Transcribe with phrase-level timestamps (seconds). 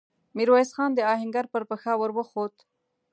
[0.35, 2.55] ميرويس خان د آهنګر پر پښه ور وخووت.